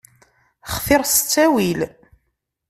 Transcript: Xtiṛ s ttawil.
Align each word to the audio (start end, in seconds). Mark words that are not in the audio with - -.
Xtiṛ 0.73 1.01
s 1.05 1.15
ttawil. 1.19 1.81